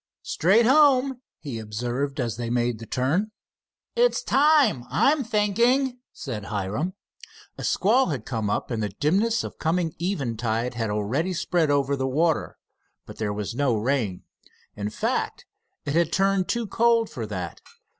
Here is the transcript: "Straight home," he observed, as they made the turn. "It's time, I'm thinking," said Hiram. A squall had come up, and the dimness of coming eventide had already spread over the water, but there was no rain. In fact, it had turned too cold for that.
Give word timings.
"Straight 0.23 0.65
home," 0.65 1.21
he 1.37 1.59
observed, 1.59 2.19
as 2.19 2.35
they 2.35 2.49
made 2.49 2.79
the 2.79 2.87
turn. 2.87 3.29
"It's 3.95 4.23
time, 4.23 4.83
I'm 4.89 5.23
thinking," 5.23 5.99
said 6.11 6.45
Hiram. 6.45 6.95
A 7.59 7.63
squall 7.63 8.07
had 8.07 8.25
come 8.25 8.49
up, 8.49 8.71
and 8.71 8.81
the 8.81 8.89
dimness 8.89 9.43
of 9.43 9.59
coming 9.59 9.93
eventide 10.01 10.73
had 10.73 10.89
already 10.89 11.33
spread 11.33 11.69
over 11.69 11.95
the 11.95 12.07
water, 12.07 12.57
but 13.05 13.17
there 13.17 13.31
was 13.31 13.53
no 13.53 13.75
rain. 13.77 14.23
In 14.75 14.89
fact, 14.89 15.45
it 15.85 15.93
had 15.93 16.11
turned 16.11 16.47
too 16.49 16.65
cold 16.65 17.07
for 17.07 17.27
that. 17.27 17.61